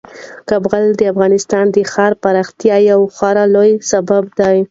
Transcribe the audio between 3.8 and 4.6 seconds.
سبب دی.